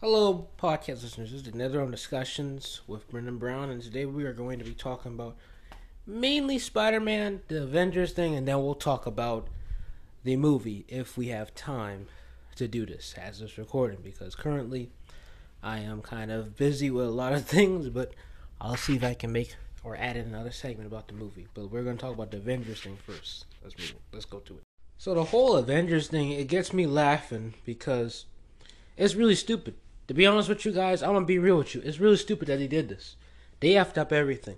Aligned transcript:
Hello, 0.00 0.46
podcast 0.56 1.02
listeners. 1.02 1.32
This 1.32 1.40
is 1.40 1.42
the 1.42 1.50
NetherRealm 1.50 1.90
Discussions 1.90 2.82
with 2.86 3.10
Brendan 3.10 3.38
Brown, 3.38 3.68
and 3.68 3.82
today 3.82 4.06
we 4.06 4.22
are 4.22 4.32
going 4.32 4.60
to 4.60 4.64
be 4.64 4.72
talking 4.72 5.14
about 5.14 5.36
mainly 6.06 6.56
Spider 6.60 7.00
Man, 7.00 7.40
the 7.48 7.64
Avengers 7.64 8.12
thing, 8.12 8.36
and 8.36 8.46
then 8.46 8.62
we'll 8.62 8.76
talk 8.76 9.06
about 9.06 9.48
the 10.22 10.36
movie 10.36 10.84
if 10.86 11.18
we 11.18 11.28
have 11.30 11.52
time 11.52 12.06
to 12.54 12.68
do 12.68 12.86
this 12.86 13.16
as 13.18 13.40
this 13.40 13.58
recording 13.58 13.98
because 14.00 14.36
currently 14.36 14.92
I 15.64 15.80
am 15.80 16.00
kind 16.00 16.30
of 16.30 16.56
busy 16.56 16.92
with 16.92 17.06
a 17.06 17.10
lot 17.10 17.32
of 17.32 17.44
things, 17.46 17.88
but 17.88 18.12
I'll 18.60 18.76
see 18.76 18.94
if 18.94 19.02
I 19.02 19.14
can 19.14 19.32
make 19.32 19.56
or 19.82 19.96
add 19.96 20.16
in 20.16 20.26
another 20.26 20.52
segment 20.52 20.86
about 20.86 21.08
the 21.08 21.14
movie. 21.14 21.48
But 21.54 21.72
we're 21.72 21.82
going 21.82 21.96
to 21.96 22.00
talk 22.00 22.14
about 22.14 22.30
the 22.30 22.36
Avengers 22.36 22.82
thing 22.82 22.98
first. 23.04 23.46
Let's 23.64 23.76
move. 23.76 23.94
Let's 24.12 24.26
go 24.26 24.38
to 24.38 24.58
it. 24.58 24.62
So 24.96 25.14
the 25.14 25.24
whole 25.24 25.56
Avengers 25.56 26.06
thing, 26.06 26.30
it 26.30 26.46
gets 26.46 26.72
me 26.72 26.86
laughing 26.86 27.54
because 27.64 28.26
it's 28.96 29.16
really 29.16 29.34
stupid. 29.34 29.74
To 30.08 30.14
be 30.14 30.26
honest 30.26 30.48
with 30.48 30.64
you 30.64 30.72
guys, 30.72 31.02
I'm 31.02 31.12
gonna 31.12 31.26
be 31.26 31.38
real 31.38 31.58
with 31.58 31.74
you. 31.74 31.82
It's 31.84 32.00
really 32.00 32.16
stupid 32.16 32.48
that 32.48 32.58
they 32.58 32.66
did 32.66 32.88
this. 32.88 33.16
They 33.60 33.72
effed 33.72 33.98
up 33.98 34.10
everything. 34.10 34.56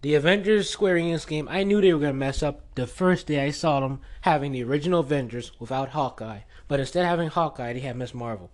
The 0.00 0.14
Avengers 0.14 0.70
Square 0.70 0.96
Enix 0.96 1.26
game, 1.26 1.48
I 1.50 1.64
knew 1.64 1.80
they 1.82 1.92
were 1.92 2.00
gonna 2.00 2.14
mess 2.14 2.42
up 2.42 2.62
the 2.74 2.86
first 2.86 3.26
day 3.26 3.44
I 3.44 3.50
saw 3.50 3.80
them 3.80 4.00
having 4.22 4.52
the 4.52 4.64
original 4.64 5.00
Avengers 5.00 5.52
without 5.58 5.90
Hawkeye. 5.90 6.40
But 6.66 6.80
instead 6.80 7.02
of 7.02 7.08
having 7.08 7.28
Hawkeye, 7.28 7.74
they 7.74 7.80
had 7.80 7.96
Miss 7.96 8.14
Marvel. 8.14 8.50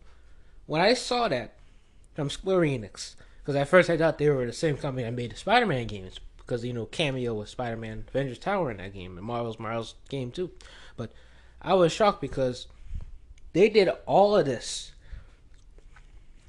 When 0.67 0.81
I 0.81 0.95
saw 0.95 1.29
that 1.29 1.55
from 2.15 2.29
Square 2.29 2.61
Enix, 2.61 3.15
because 3.43 3.55
at 3.55 3.69
first 3.69 3.89
I 3.89 3.97
thought 3.97 4.19
they 4.19 4.31
were 4.31 4.47
the 4.47 4.53
same 4.53 4.77
company 4.77 5.05
that 5.05 5.13
made 5.13 5.31
the 5.31 5.37
Spider-Man 5.37 5.87
games, 5.87 6.19
because 6.39 6.65
you 6.65 6.73
know 6.73 6.87
Cameo 6.87 7.35
was 7.35 7.51
Spider-Man 7.51 8.07
Avengers 8.09 8.39
Tower 8.41 8.73
in 8.73 8.79
that 8.79 8.95
game, 8.95 9.17
and 9.17 9.27
Marvel's 9.27 9.61
Marvel's 9.61 9.95
game 10.09 10.33
too. 10.33 10.51
But 10.97 11.13
I 11.63 11.75
was 11.75 11.93
shocked 11.93 12.21
because 12.21 12.67
they 13.53 13.69
did 13.69 13.91
all 14.07 14.37
of 14.37 14.47
this 14.47 14.91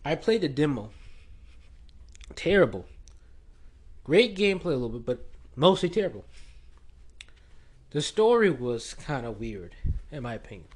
I 0.05 0.13
played 0.13 0.41
the 0.41 0.47
demo. 0.47 0.91
Terrible. 2.35 2.85
Great 4.03 4.35
gameplay 4.35 4.65
a 4.65 4.77
little 4.77 4.99
bit, 4.99 5.05
but 5.05 5.25
mostly 5.55 5.89
terrible. 5.89 6.25
The 7.89 8.03
story 8.03 8.51
was 8.51 8.93
kind 8.93 9.25
of 9.25 9.39
weird, 9.39 9.75
in 10.11 10.21
my 10.21 10.35
opinion. 10.35 10.67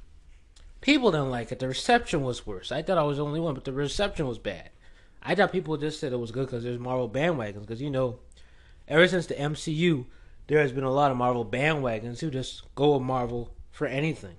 People 0.80 1.12
didn't 1.12 1.30
like 1.30 1.52
it. 1.52 1.60
The 1.60 1.68
reception 1.68 2.22
was 2.22 2.46
worse. 2.46 2.72
I 2.72 2.82
thought 2.82 2.98
I 2.98 3.04
was 3.04 3.18
the 3.18 3.24
only 3.24 3.38
one, 3.38 3.54
but 3.54 3.64
the 3.64 3.72
reception 3.72 4.26
was 4.26 4.38
bad. 4.38 4.70
I 5.22 5.34
thought 5.34 5.52
people 5.52 5.76
just 5.76 6.00
said 6.00 6.12
it 6.12 6.18
was 6.18 6.32
good 6.32 6.46
because 6.46 6.64
there's 6.64 6.78
Marvel 6.78 7.08
bandwagons. 7.08 7.60
Because, 7.60 7.82
you 7.82 7.90
know, 7.90 8.18
ever 8.88 9.06
since 9.06 9.26
the 9.26 9.34
MCU, 9.34 10.06
there 10.48 10.60
has 10.60 10.72
been 10.72 10.82
a 10.82 10.90
lot 10.90 11.10
of 11.10 11.16
Marvel 11.16 11.44
bandwagons 11.44 12.18
who 12.20 12.30
just 12.30 12.62
go 12.74 12.94
with 12.94 13.02
Marvel 13.02 13.54
for 13.70 13.86
anything. 13.86 14.36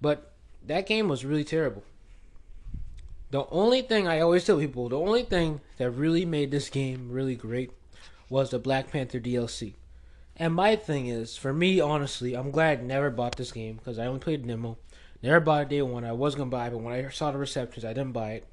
But 0.00 0.32
that 0.66 0.86
game 0.86 1.08
was 1.08 1.24
really 1.24 1.44
terrible. 1.44 1.84
The 3.34 3.48
only 3.50 3.82
thing 3.82 4.06
I 4.06 4.20
always 4.20 4.44
tell 4.44 4.60
people, 4.60 4.88
the 4.88 4.96
only 4.96 5.24
thing 5.24 5.60
that 5.78 5.90
really 5.90 6.24
made 6.24 6.52
this 6.52 6.68
game 6.68 7.10
really 7.10 7.34
great 7.34 7.72
was 8.28 8.50
the 8.50 8.60
Black 8.60 8.92
Panther 8.92 9.18
DLC. 9.18 9.74
And 10.36 10.54
my 10.54 10.76
thing 10.76 11.08
is, 11.08 11.36
for 11.36 11.52
me, 11.52 11.80
honestly, 11.80 12.34
I'm 12.34 12.52
glad 12.52 12.78
I 12.78 12.82
never 12.82 13.10
bought 13.10 13.34
this 13.34 13.50
game 13.50 13.74
because 13.74 13.98
I 13.98 14.06
only 14.06 14.20
played 14.20 14.46
demo. 14.46 14.78
Never 15.20 15.40
bought 15.40 15.62
it 15.62 15.68
day 15.70 15.82
one. 15.82 16.04
I 16.04 16.12
was 16.12 16.36
gonna 16.36 16.48
buy 16.48 16.68
it, 16.68 16.70
but 16.70 16.78
when 16.78 16.94
I 16.94 17.08
saw 17.08 17.32
the 17.32 17.38
receptions, 17.38 17.84
I 17.84 17.92
didn't 17.92 18.12
buy 18.12 18.34
it. 18.34 18.46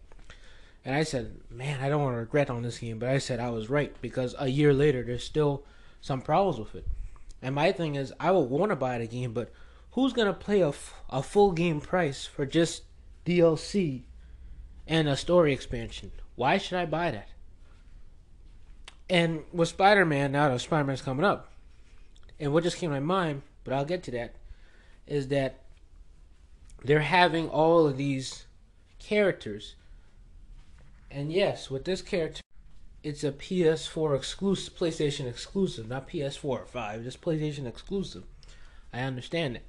And 0.84 0.96
I 0.96 1.04
said, 1.04 1.40
man, 1.52 1.80
I 1.80 1.88
don't 1.88 2.02
want 2.02 2.16
to 2.16 2.20
regret 2.22 2.50
on 2.50 2.64
this 2.64 2.80
game. 2.80 2.98
But 2.98 3.09
I 3.09 3.20
said 3.20 3.40
I 3.40 3.52
was 3.52 3.70
right 3.70 3.96
because 4.02 4.34
a 4.40 4.48
year 4.48 4.74
later, 4.74 5.04
there's 5.04 5.24
still 5.24 5.64
some 6.02 6.24
problems 6.24 6.58
with 6.58 6.74
it. 6.74 6.88
And 7.40 7.54
my 7.54 7.72
thing 7.72 7.94
is, 7.94 8.14
I 8.20 8.32
would 8.32 8.50
want 8.50 8.72
to 8.72 8.76
buy 8.76 8.98
the 8.98 9.06
game, 9.06 9.32
but 9.32 9.52
who's 9.92 10.12
gonna 10.12 10.34
play 10.34 10.62
a, 10.62 10.70
f- 10.70 10.96
a 11.08 11.22
full 11.22 11.52
game 11.52 11.82
price 11.82 12.26
for 12.26 12.48
just 12.48 12.82
DLC 13.28 14.06
and 14.92 15.08
a 15.08 15.16
story 15.16 15.53
expansion. 15.53 16.11
Why 16.36 16.58
should 16.58 16.78
I 16.78 16.86
buy 16.86 17.11
that? 17.11 17.30
And 19.09 19.45
with 19.53 19.70
Spider 19.70 20.06
Man, 20.06 20.34
now 20.34 20.50
that 20.50 20.59
Spider 20.59 20.84
Man's 20.84 21.02
coming 21.02 21.23
up, 21.23 21.53
and 22.41 22.52
what 22.52 22.63
just 22.63 22.75
came 22.75 22.90
to 22.90 23.00
my 23.00 23.00
mind, 23.00 23.44
but 23.63 23.74
I'll 23.74 23.85
get 23.85 24.03
to 24.03 24.12
that, 24.12 24.35
is 25.07 25.29
that 25.29 25.62
they're 26.84 27.00
having 27.00 27.47
all 27.47 27.88
of 27.88 27.96
these 27.96 28.47
characters. 29.00 29.75
And 31.09 31.31
yes, 31.31 31.69
with 31.69 31.85
this 31.85 32.02
character, 32.02 32.41
it's 33.02 33.23
a 33.23 33.31
PS4 33.31 34.13
exclusive, 34.13 34.75
PlayStation 34.75 35.25
exclusive, 35.25 35.88
not 35.88 36.09
PS4 36.09 36.44
or 36.44 36.66
5, 36.66 37.03
just 37.03 37.22
PlayStation 37.22 37.66
exclusive. 37.66 38.23
I 38.91 39.00
understand 39.03 39.56
it. 39.56 39.63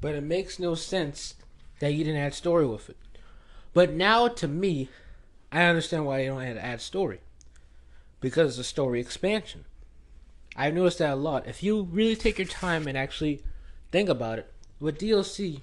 But 0.00 0.16
it 0.16 0.24
makes 0.24 0.58
no 0.58 0.74
sense 0.74 1.34
that 1.78 1.92
you 1.92 2.02
didn't 2.02 2.20
add 2.20 2.34
story 2.34 2.66
with 2.66 2.90
it. 2.90 2.96
But 3.78 3.92
now, 3.92 4.26
to 4.26 4.48
me, 4.48 4.88
I 5.52 5.62
understand 5.62 6.04
why 6.04 6.16
they 6.16 6.26
don't 6.26 6.42
have 6.42 6.56
to 6.56 6.64
add 6.64 6.80
story. 6.80 7.20
Because 8.20 8.58
it's 8.58 8.66
a 8.66 8.68
story 8.68 9.00
expansion. 9.00 9.66
I've 10.56 10.74
noticed 10.74 10.98
that 10.98 11.12
a 11.12 11.14
lot. 11.14 11.46
If 11.46 11.62
you 11.62 11.82
really 11.82 12.16
take 12.16 12.38
your 12.38 12.48
time 12.48 12.88
and 12.88 12.98
actually 12.98 13.40
think 13.92 14.08
about 14.08 14.40
it, 14.40 14.52
with 14.80 14.98
DLC, 14.98 15.60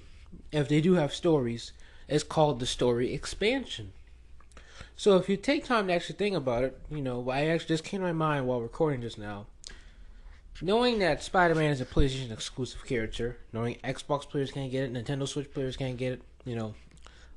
if 0.50 0.66
they 0.66 0.80
do 0.80 0.94
have 0.94 1.12
stories, 1.12 1.72
it's 2.08 2.24
called 2.24 2.58
the 2.58 2.64
story 2.64 3.12
expansion. 3.12 3.92
So 4.96 5.18
if 5.18 5.28
you 5.28 5.36
take 5.36 5.66
time 5.66 5.88
to 5.88 5.92
actually 5.92 6.16
think 6.16 6.36
about 6.36 6.64
it, 6.64 6.80
you 6.90 7.02
know, 7.02 7.28
I 7.28 7.48
actually 7.48 7.74
just 7.74 7.84
came 7.84 8.00
to 8.00 8.06
my 8.06 8.12
mind 8.14 8.46
while 8.46 8.62
recording 8.62 9.02
just 9.02 9.18
now. 9.18 9.44
Knowing 10.62 11.00
that 11.00 11.22
Spider-Man 11.22 11.70
is 11.70 11.82
a 11.82 11.84
PlayStation 11.84 12.32
exclusive 12.32 12.86
character, 12.86 13.36
knowing 13.52 13.74
Xbox 13.84 14.26
players 14.26 14.52
can't 14.52 14.72
get 14.72 14.84
it, 14.84 14.92
Nintendo 14.94 15.28
Switch 15.28 15.52
players 15.52 15.76
can't 15.76 15.98
get 15.98 16.14
it, 16.14 16.22
you 16.46 16.56
know, 16.56 16.74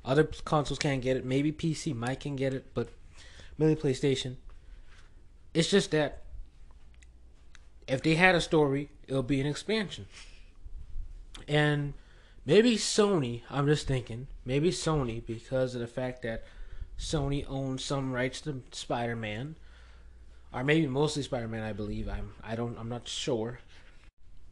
other 0.04 0.24
consoles 0.44 0.78
can't 0.78 1.02
get 1.02 1.16
it. 1.16 1.24
Maybe 1.24 1.52
PC 1.52 1.94
might 1.94 2.20
can 2.20 2.36
get 2.36 2.54
it, 2.54 2.72
but 2.74 2.88
mainly 3.58 3.76
PlayStation. 3.76 4.36
It's 5.52 5.70
just 5.70 5.90
that 5.90 6.22
if 7.86 8.02
they 8.02 8.14
had 8.14 8.34
a 8.34 8.40
story, 8.40 8.90
it'll 9.06 9.22
be 9.22 9.40
an 9.40 9.46
expansion. 9.46 10.06
And 11.48 11.94
maybe 12.46 12.76
Sony, 12.76 13.42
I'm 13.50 13.66
just 13.66 13.86
thinking, 13.86 14.28
maybe 14.44 14.70
Sony, 14.70 15.24
because 15.24 15.74
of 15.74 15.80
the 15.80 15.86
fact 15.86 16.22
that 16.22 16.44
Sony 16.98 17.44
owns 17.48 17.84
some 17.84 18.12
rights 18.12 18.40
to 18.42 18.62
Spider-Man, 18.70 19.56
or 20.52 20.64
maybe 20.64 20.86
mostly 20.86 21.22
Spider-Man, 21.22 21.62
I 21.62 21.72
believe. 21.72 22.08
I'm 22.08 22.34
I 22.42 22.54
don't 22.54 22.78
I'm 22.78 22.88
not 22.88 23.08
sure. 23.08 23.60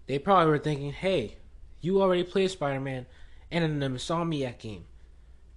They 0.07 0.19
probably 0.19 0.51
were 0.51 0.59
thinking, 0.59 0.93
hey, 0.93 1.37
you 1.81 2.01
already 2.01 2.25
played 2.25 2.51
Spider-Man 2.51 3.07
in 3.51 3.63
an 3.63 3.81
Insomniac 3.81 4.59
game. 4.59 4.87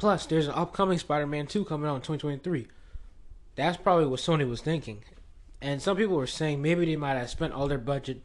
Plus, 0.01 0.25
there's 0.25 0.47
an 0.47 0.55
upcoming 0.55 0.97
Spider-Man 0.97 1.45
2 1.45 1.63
coming 1.63 1.87
out 1.87 1.93
in 1.93 2.01
2023. 2.01 2.65
That's 3.53 3.77
probably 3.77 4.07
what 4.07 4.19
Sony 4.19 4.49
was 4.49 4.59
thinking. 4.59 5.03
And 5.61 5.79
some 5.79 5.95
people 5.95 6.15
were 6.15 6.25
saying 6.25 6.59
maybe 6.59 6.87
they 6.87 6.95
might 6.95 7.17
have 7.17 7.29
spent 7.29 7.53
all 7.53 7.67
their 7.67 7.77
budget 7.77 8.23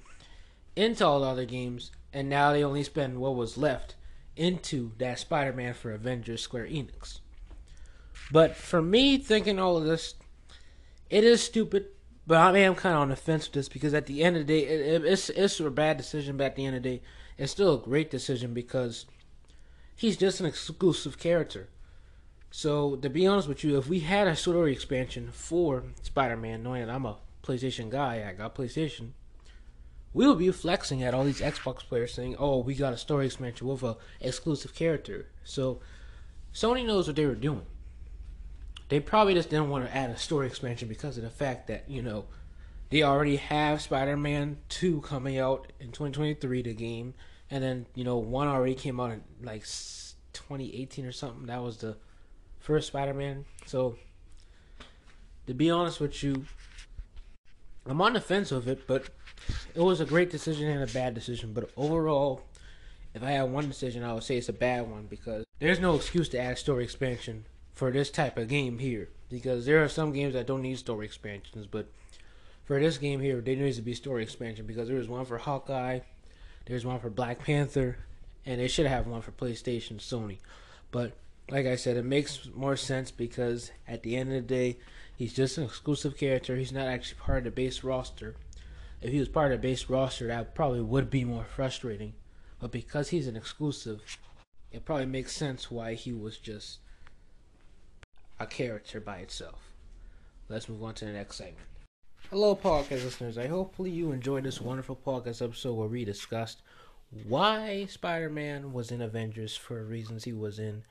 into 0.74 1.06
all 1.06 1.20
the 1.20 1.26
other 1.26 1.44
games, 1.44 1.90
and 2.14 2.30
now 2.30 2.50
they 2.50 2.64
only 2.64 2.82
spend 2.82 3.18
what 3.18 3.36
was 3.36 3.58
left 3.58 3.94
into 4.36 4.92
that 4.96 5.18
Spider-Man 5.18 5.74
for 5.74 5.92
Avengers 5.92 6.40
Square 6.40 6.68
Enix. 6.68 7.20
But 8.32 8.56
for 8.56 8.80
me, 8.80 9.18
thinking 9.18 9.58
all 9.58 9.76
of 9.76 9.84
this, 9.84 10.14
it 11.10 11.24
is 11.24 11.42
stupid. 11.42 11.88
But 12.26 12.38
I 12.38 12.58
am 12.60 12.74
kind 12.74 12.94
of 12.94 13.02
on 13.02 13.10
the 13.10 13.16
fence 13.16 13.48
with 13.48 13.52
this 13.52 13.68
because 13.68 13.92
at 13.92 14.06
the 14.06 14.24
end 14.24 14.38
of 14.38 14.46
the 14.46 14.60
day, 14.60 14.66
it, 14.66 14.80
it, 14.80 15.04
it's 15.04 15.28
it's 15.28 15.60
a 15.60 15.70
bad 15.70 15.98
decision. 15.98 16.38
But 16.38 16.44
at 16.44 16.56
the 16.56 16.64
end 16.64 16.76
of 16.76 16.82
the 16.82 16.88
day, 16.88 17.02
it's 17.36 17.52
still 17.52 17.74
a 17.74 17.84
great 17.84 18.10
decision 18.10 18.54
because 18.54 19.04
he's 19.96 20.16
just 20.16 20.40
an 20.40 20.46
exclusive 20.46 21.18
character. 21.18 21.68
So 22.50 22.96
to 22.96 23.10
be 23.10 23.26
honest 23.26 23.48
with 23.48 23.64
you, 23.64 23.78
if 23.78 23.88
we 23.88 24.00
had 24.00 24.28
a 24.28 24.36
story 24.36 24.72
expansion 24.72 25.30
for 25.32 25.84
Spider-Man, 26.02 26.62
knowing 26.62 26.86
that 26.86 26.94
I'm 26.94 27.06
a 27.06 27.16
PlayStation 27.42 27.90
guy, 27.90 28.26
I 28.28 28.32
got 28.32 28.54
PlayStation, 28.54 29.10
we 30.12 30.26
would 30.26 30.38
be 30.38 30.50
flexing 30.50 31.02
at 31.02 31.12
all 31.12 31.24
these 31.24 31.40
Xbox 31.40 31.80
players 31.80 32.14
saying, 32.14 32.36
"Oh, 32.38 32.58
we 32.58 32.74
got 32.74 32.94
a 32.94 32.96
story 32.96 33.26
expansion 33.26 33.66
with 33.66 33.82
a 33.82 33.96
exclusive 34.20 34.74
character." 34.74 35.26
So 35.44 35.80
Sony 36.54 36.86
knows 36.86 37.06
what 37.06 37.16
they 37.16 37.26
were 37.26 37.34
doing. 37.34 37.66
They 38.88 39.00
probably 39.00 39.34
just 39.34 39.50
didn't 39.50 39.68
want 39.68 39.84
to 39.84 39.94
add 39.94 40.10
a 40.10 40.16
story 40.16 40.46
expansion 40.46 40.88
because 40.88 41.18
of 41.18 41.24
the 41.24 41.30
fact 41.30 41.66
that 41.66 41.90
you 41.90 42.00
know 42.00 42.24
they 42.88 43.02
already 43.02 43.36
have 43.36 43.82
Spider-Man 43.82 44.58
2 44.68 45.00
coming 45.02 45.38
out 45.38 45.72
in 45.80 45.88
2023, 45.88 46.62
the 46.62 46.72
game, 46.72 47.14
and 47.50 47.62
then 47.62 47.86
you 47.94 48.04
know 48.04 48.16
one 48.16 48.48
already 48.48 48.74
came 48.74 49.00
out 49.00 49.12
in 49.12 49.22
like 49.42 49.62
2018 50.32 51.06
or 51.06 51.12
something. 51.12 51.46
That 51.46 51.62
was 51.62 51.78
the 51.78 51.96
first 52.58 52.88
Spider-Man. 52.88 53.44
So 53.66 53.96
to 55.46 55.54
be 55.54 55.70
honest 55.70 56.00
with 56.00 56.22
you, 56.22 56.44
I'm 57.86 58.00
on 58.00 58.14
the 58.14 58.20
fence 58.20 58.50
with 58.50 58.68
it, 58.68 58.86
but 58.86 59.08
it 59.74 59.80
was 59.80 60.00
a 60.00 60.04
great 60.04 60.30
decision 60.30 60.68
and 60.68 60.88
a 60.88 60.92
bad 60.92 61.14
decision. 61.14 61.52
But 61.52 61.70
overall, 61.76 62.42
if 63.14 63.22
I 63.22 63.30
had 63.30 63.44
one 63.44 63.68
decision, 63.68 64.02
I 64.02 64.12
would 64.12 64.24
say 64.24 64.36
it's 64.36 64.48
a 64.48 64.52
bad 64.52 64.90
one 64.90 65.06
because 65.06 65.44
there's 65.58 65.80
no 65.80 65.94
excuse 65.94 66.28
to 66.30 66.38
add 66.38 66.58
story 66.58 66.84
expansion 66.84 67.46
for 67.72 67.90
this 67.90 68.10
type 68.10 68.36
of 68.36 68.48
game 68.48 68.78
here. 68.78 69.08
Because 69.28 69.66
there 69.66 69.82
are 69.82 69.88
some 69.88 70.12
games 70.12 70.34
that 70.34 70.46
don't 70.46 70.62
need 70.62 70.78
story 70.78 71.06
expansions, 71.06 71.66
but 71.66 71.88
for 72.64 72.78
this 72.78 72.98
game 72.98 73.20
here, 73.20 73.40
there 73.40 73.56
needs 73.56 73.76
to 73.76 73.82
be 73.82 73.94
story 73.94 74.22
expansion 74.22 74.66
because 74.66 74.88
there 74.88 74.98
was 74.98 75.08
one 75.08 75.24
for 75.24 75.38
Hawkeye, 75.38 76.00
there's 76.66 76.84
one 76.84 77.00
for 77.00 77.10
Black 77.10 77.44
Panther, 77.44 77.98
and 78.44 78.60
they 78.60 78.68
should 78.68 78.86
have 78.86 79.06
one 79.06 79.22
for 79.22 79.32
PlayStation, 79.32 79.96
Sony. 79.96 80.38
But 80.90 81.12
like 81.50 81.66
I 81.66 81.76
said, 81.76 81.96
it 81.96 82.04
makes 82.04 82.48
more 82.54 82.76
sense 82.76 83.10
because 83.10 83.70
at 83.86 84.02
the 84.02 84.16
end 84.16 84.30
of 84.30 84.34
the 84.34 84.54
day, 84.54 84.78
he's 85.16 85.32
just 85.32 85.58
an 85.58 85.64
exclusive 85.64 86.16
character. 86.16 86.56
He's 86.56 86.72
not 86.72 86.86
actually 86.86 87.20
part 87.20 87.38
of 87.38 87.44
the 87.44 87.50
base 87.52 87.84
roster. 87.84 88.34
If 89.00 89.12
he 89.12 89.18
was 89.18 89.28
part 89.28 89.52
of 89.52 89.60
the 89.60 89.68
base 89.68 89.88
roster, 89.88 90.26
that 90.26 90.54
probably 90.54 90.80
would 90.80 91.08
be 91.08 91.24
more 91.24 91.44
frustrating. 91.44 92.14
But 92.58 92.72
because 92.72 93.10
he's 93.10 93.28
an 93.28 93.36
exclusive, 93.36 94.00
it 94.72 94.84
probably 94.84 95.06
makes 95.06 95.36
sense 95.36 95.70
why 95.70 95.94
he 95.94 96.12
was 96.12 96.38
just 96.38 96.78
a 98.40 98.46
character 98.46 99.00
by 99.00 99.18
itself. 99.18 99.70
Let's 100.48 100.68
move 100.68 100.82
on 100.82 100.94
to 100.94 101.04
the 101.04 101.12
next 101.12 101.36
segment. 101.36 101.66
Hello, 102.30 102.56
podcast 102.56 103.04
listeners. 103.04 103.38
I 103.38 103.46
hopefully 103.46 103.90
you 103.90 104.10
enjoyed 104.10 104.42
this 104.42 104.60
wonderful 104.60 104.96
podcast 104.96 105.40
episode 105.40 105.74
where 105.74 105.86
we 105.86 106.04
discussed 106.04 106.60
why 107.28 107.86
Spider-Man 107.88 108.72
was 108.72 108.90
in 108.90 109.00
Avengers 109.00 109.56
for 109.56 109.84
reasons 109.84 110.24
he 110.24 110.32
was 110.32 110.58
in, 110.58 110.82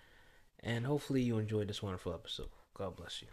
and 0.62 0.86
hopefully 0.86 1.22
you 1.22 1.38
enjoyed 1.38 1.68
this 1.68 1.84
wonderful 1.84 2.14
episode. 2.14 2.48
God 2.74 2.96
bless 2.96 3.22
you. 3.22 3.28